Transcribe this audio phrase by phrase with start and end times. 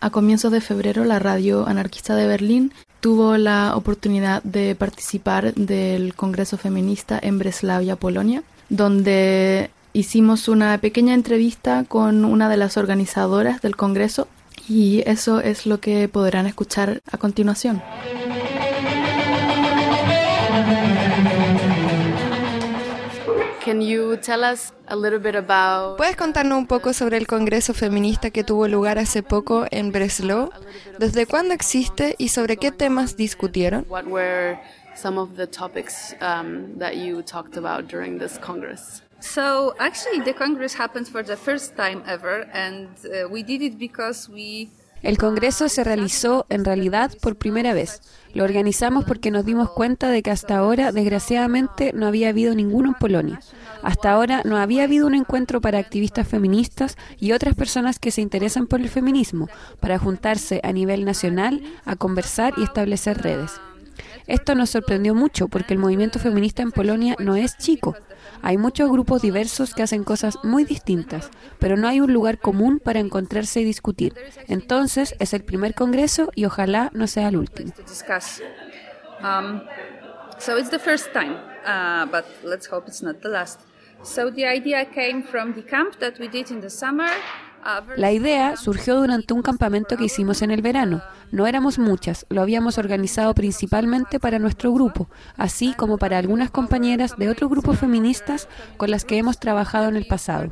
[0.00, 6.14] A comienzos de febrero, la radio anarquista de Berlín tuvo la oportunidad de participar del
[6.14, 13.60] Congreso Feminista en Breslavia, Polonia, donde hicimos una pequeña entrevista con una de las organizadoras
[13.60, 14.28] del Congreso
[14.68, 17.82] y eso es lo que podrán escuchar a continuación.
[23.68, 27.74] Can you tell us a little bit about ¿Puedes contarnos un poco sobre el Congreso
[27.74, 30.48] Feminista que tuvo lugar hace poco en Breslau?
[30.98, 33.84] ¿Desde cuándo existe y sobre qué temas discutieron?
[33.90, 34.58] what were
[34.96, 39.02] some of the topics um, that you talked about during this Congress?
[39.20, 43.78] So actually, the Congress happened for the first time ever, and uh, we did it
[43.78, 44.70] because we
[45.02, 48.00] El Congreso se realizó en realidad por primera vez.
[48.34, 52.88] Lo organizamos porque nos dimos cuenta de que hasta ahora, desgraciadamente, no había habido ninguno
[52.88, 53.40] en Polonia.
[53.82, 58.20] Hasta ahora no había habido un encuentro para activistas feministas y otras personas que se
[58.20, 59.48] interesan por el feminismo,
[59.80, 63.52] para juntarse a nivel nacional, a conversar y establecer redes.
[64.26, 67.96] Esto nos sorprendió mucho porque el movimiento feminista en Polonia no es chico.
[68.42, 72.80] Hay muchos grupos diversos que hacen cosas muy distintas, pero no hay un lugar común
[72.80, 74.14] para encontrarse y discutir.
[74.46, 77.72] Entonces es el primer congreso y ojalá no sea el último.
[79.20, 79.62] Um,
[80.38, 81.34] so it's the first time,
[81.66, 83.60] uh, but let's hope it's not the last.
[84.02, 87.08] So the idea came from the camp that we did in the summer.
[87.96, 91.02] La idea surgió durante un campamento que hicimos en el verano.
[91.30, 97.16] No éramos muchas, lo habíamos organizado principalmente para nuestro grupo, así como para algunas compañeras
[97.18, 100.48] de otros grupos feministas con las que hemos trabajado en el pasado.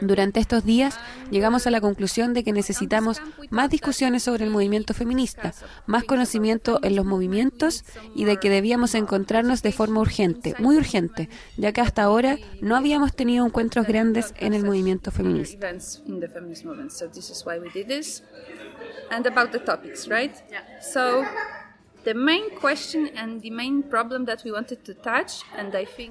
[0.00, 0.98] Durante estos días
[1.30, 5.52] llegamos a la conclusión de que necesitamos más discusiones sobre el movimiento feminista,
[5.86, 7.84] más conocimiento en los movimientos
[8.14, 12.76] y de que debíamos encontrarnos de forma urgente, muy urgente, ya que hasta ahora no
[12.76, 15.68] habíamos tenido encuentros grandes en el movimiento feminista.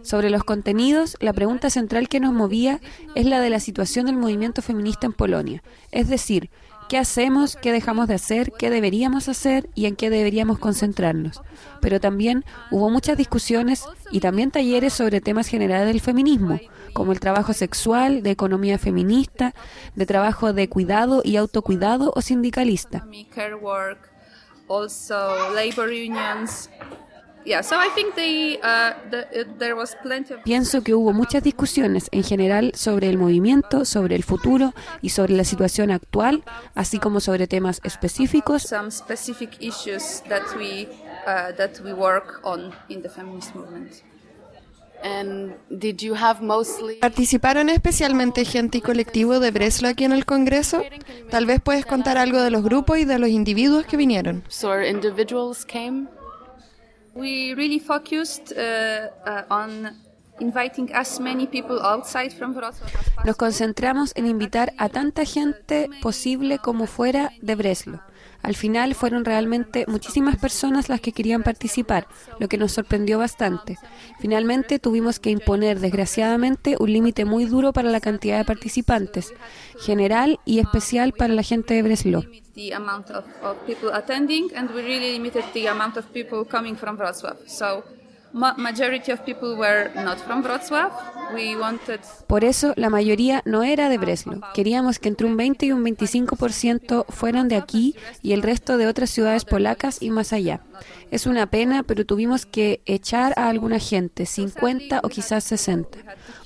[0.04, 2.80] Sobre los contenidos, la pregunta central que nos movía
[3.16, 5.64] es la de la situación del movimiento feminista en Polonia.
[5.92, 6.50] Es decir,
[6.90, 11.42] ¿qué hacemos, qué dejamos de hacer, qué deberíamos hacer y en qué deberíamos concentrarnos?
[11.82, 16.60] Pero también hubo muchas discusiones y también talleres sobre temas generales del feminismo,
[16.94, 19.54] como el trabajo sexual, de economía feminista,
[19.96, 23.06] de trabajo de cuidado y autocuidado o sindicalista.
[24.74, 26.70] Also labor unions.
[27.46, 31.44] Yeah, so I think they, uh, the, there was plenty of Pienso que hubo muchas
[31.44, 37.00] discusiones en general sobre el movimiento, sobre el futuro y sobre la situación actual, así
[37.00, 40.88] como sobre temas específicos some specific issues that we
[41.28, 43.92] uh, that we work on in the feminist movement.
[43.92, 44.93] And did you have mostly
[47.02, 50.82] ¿Participaron especialmente gente y colectivo de Breslau aquí en el Congreso?
[51.30, 54.44] Tal vez puedes contar algo de los grupos y de los individuos que vinieron.
[54.64, 56.08] or individuals came?
[57.16, 59.92] We really focused uh, uh, on
[60.40, 63.24] inviting as many people outside from Wrocław as possible.
[63.26, 68.00] Nos concentramos en invitar a tanta gente posible como fuera de Breslau.
[68.44, 72.08] Al final fueron realmente muchísimas personas las que querían participar,
[72.40, 73.78] lo que nos sorprendió bastante.
[74.20, 79.34] Finalmente tuvimos que imponer, desgraciadamente, un límite muy duro para la cantidad de participantes,
[79.80, 82.26] general y especial para la gente de Breslau.
[88.34, 90.92] Ma- majority of people were not from Wrocław.
[91.34, 94.42] We wanted Por eso la mayoría no era de Breslau.
[94.54, 98.88] Queríamos que entre un 20 y un 25% fueran de aquí y el resto de
[98.88, 100.62] otras ciudades polacas y más allá.
[101.12, 106.00] Es una pena, pero tuvimos que echar a alguna gente, 50 o quizás 60.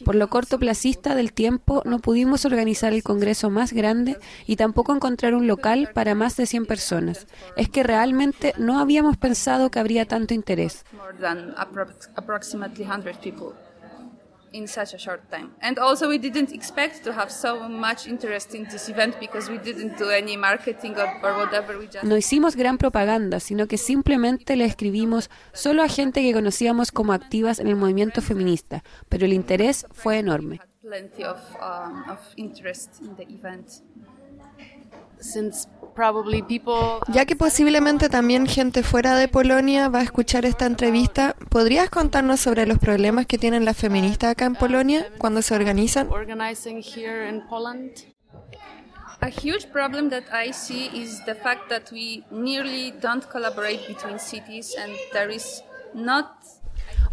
[0.03, 5.35] Por lo cortoplacista del tiempo no pudimos organizar el congreso más grande y tampoco encontrar
[5.35, 7.27] un local para más de 100 personas.
[7.55, 10.83] Es que realmente no habíamos pensado que habría tanto interés.
[12.15, 13.53] Approximately 100 people
[14.53, 15.51] in such a short time.
[15.61, 19.57] And also, we didn't expect to have so much interest in this event because we
[19.57, 21.77] didn't do any marketing or, or whatever.
[21.77, 26.33] We just No hicimos gran propaganda, sino que simplemente le escribimos solo a gente que
[26.33, 30.59] conocíamos como activas en el movimiento feminista, pero el interés fue enorme.
[30.59, 33.81] had plenty of, um, of interest in the event.
[35.19, 35.67] Since
[37.07, 42.39] Ya que posiblemente también gente fuera de Polonia va a escuchar esta entrevista, ¿podrías contarnos
[42.39, 46.07] sobre los problemas que tienen las feministas acá en Polonia cuando se organizan?
[49.19, 54.19] A huge problem that I see is the fact that we nearly don't collaborate between
[54.19, 55.63] cities and there is
[55.95, 56.37] not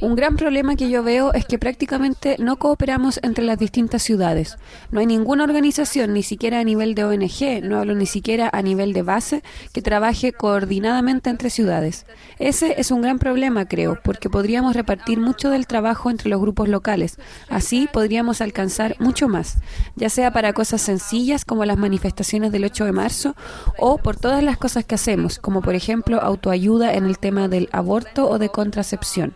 [0.01, 4.59] Un gran problema que yo veo es que prácticamente no cooperamos entre las distintas ciudades.
[4.91, 8.61] No hay ninguna organización, ni siquiera a nivel de ONG, no hablo ni siquiera a
[8.63, 9.43] nivel de base,
[9.73, 12.07] que trabaje coordinadamente entre ciudades.
[12.39, 16.69] Ese es un gran problema, creo, porque podríamos repartir mucho del trabajo entre los grupos
[16.69, 17.19] locales.
[17.49, 19.59] Así podríamos alcanzar mucho más,
[19.95, 23.37] ya sea para cosas sencillas como las manifestaciones del 8 de marzo
[23.79, 27.69] o por todas las cosas que hacemos, como por ejemplo autoayuda en el tema del
[27.73, 29.35] aborto o de contracepción.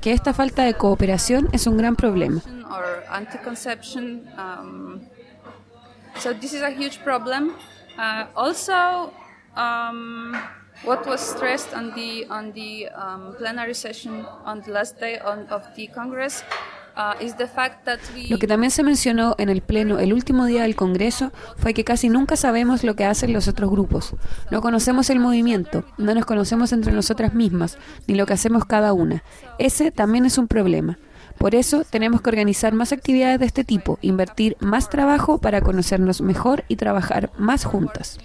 [0.00, 2.40] Que esta falta de cooperación es un gran problema.
[2.46, 2.64] Um.
[7.96, 9.10] Uh,
[9.56, 10.36] um,
[10.82, 15.46] what was stressed on the on the um, plenary session on the last day on,
[15.48, 16.42] of the Congress
[16.96, 18.30] uh.
[18.30, 21.84] Lo que también se mencionó en el Pleno el último día del Congreso fue que
[21.84, 24.14] casi nunca sabemos lo que hacen los otros grupos.
[24.50, 28.92] No conocemos el movimiento, no nos conocemos entre nosotras mismas, ni lo que hacemos cada
[28.92, 29.22] una.
[29.58, 30.98] Ese también es un problema.
[31.38, 36.20] Por eso tenemos que organizar más actividades de este tipo, invertir más trabajo para conocernos
[36.20, 38.18] mejor y trabajar más juntas.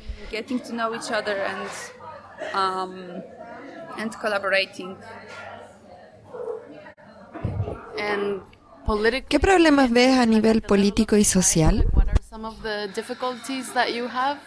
[8.00, 8.42] and
[9.27, 11.86] ¿Qué problemas ves a nivel político y social?
[11.94, 14.39] what are some of the difficulties that you have?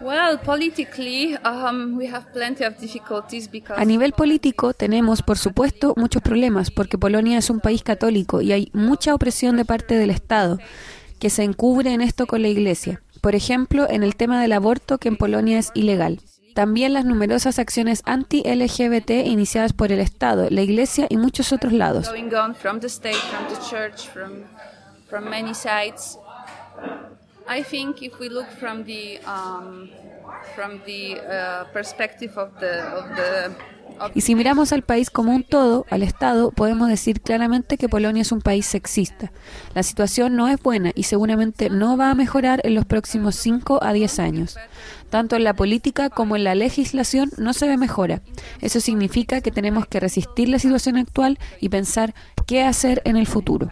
[0.00, 5.94] Well, politically, um, we have plenty of difficulties because A nivel político tenemos, por supuesto,
[5.96, 10.10] muchos problemas porque Polonia es un país católico y hay mucha opresión de parte del
[10.10, 10.58] Estado
[11.18, 13.02] que se encubre en esto con la Iglesia.
[13.20, 16.20] Por ejemplo, en el tema del aborto que en Polonia es ilegal.
[16.58, 22.10] También las numerosas acciones anti-LGBT iniciadas por el Estado, la Iglesia y muchos otros lados.
[31.72, 33.54] perspective of the
[34.14, 38.22] Y si miramos al país como un todo, al Estado, podemos decir claramente que Polonia
[38.22, 39.32] es un país sexista.
[39.74, 43.80] La situación no es buena y seguramente no va a mejorar en los próximos 5
[43.82, 44.56] a 10 años.
[45.10, 48.20] Tanto en la política como en la legislación no se ve mejora.
[48.60, 52.14] Eso significa que tenemos que resistir la situación actual y pensar
[52.46, 53.70] qué hacer en el futuro.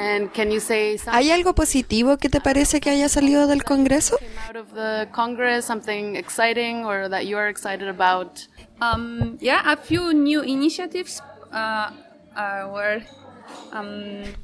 [0.00, 3.64] And can you say something ¿Hay algo positivo que te parece que haya salido del
[3.64, 4.16] Congreso?
[4.48, 8.48] out of the Congress, something exciting or that you are excited about?
[8.80, 11.20] Um, yeah, a few new initiatives
[11.52, 11.90] uh,
[12.34, 13.02] uh, were.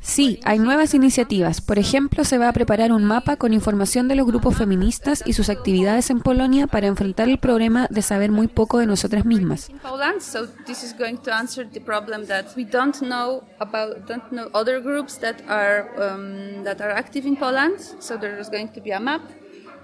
[0.00, 1.61] Sí, hay nuevas iniciativas.
[1.61, 5.32] Por ejemplo, se va a preparar un mapa con información de los grupos feministas y
[5.32, 9.70] sus actividades en Polonia para enfrentar el problema de saber muy poco de nosotras mismas.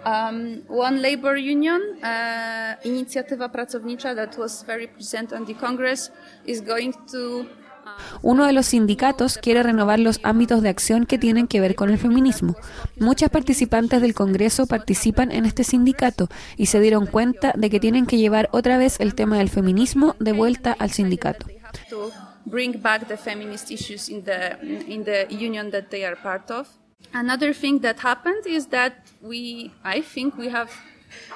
[0.05, 6.11] um, one labor union, uh, inicjatywa pracownicza that was very present on the Congress,
[6.45, 7.47] is going to
[8.23, 11.91] Uno de los sindicatos quiere renovar los ámbitos de acción que tienen que ver con
[11.91, 12.57] el feminismo.
[12.99, 18.07] Muchas participantes del Congreso participan en este sindicato y se dieron cuenta de que tienen
[18.07, 21.47] que llevar otra vez el tema del feminismo de vuelta al sindicato.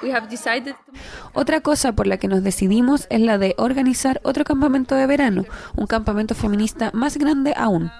[0.01, 0.93] We have decided to
[1.33, 5.45] Otra cosa por la que nos decidimos es la de organizar otro campamento de verano,
[5.75, 7.91] un campamento feminista más grande aún.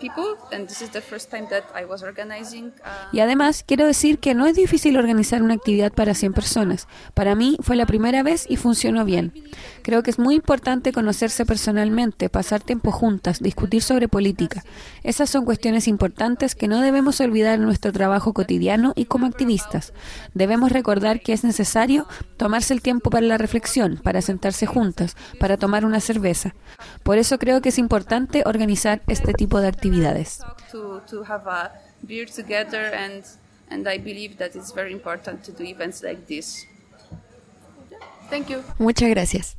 [0.00, 2.72] people, and this is the first time that I was organizing.
[2.82, 6.88] Uh, Y además, quiero decir que no es difícil organizar una actividad para 100 personas.
[7.12, 9.34] Para mí fue la primera vez y funcionó bien.
[9.82, 14.64] Creo que es muy importante conocerse personalmente, pasar tiempo juntas, discutir sobre política.
[15.02, 19.92] Esas son cuestiones importantes que no debemos olvidar en nuestro trabajo cotidiano y como activistas.
[20.32, 25.56] Debemos recordar que es necesario tomarse el tiempo para la reflexión, para sentarse juntas, para
[25.56, 26.54] tomar una cerveza.
[27.02, 30.40] Por eso creo que es importante organizar este tipo de actividades.
[30.70, 33.24] to, to have a beer together, and
[33.70, 36.66] and I believe that it's very important to do events like this.
[38.30, 38.62] Thank you.
[38.78, 39.56] Muchas gracias.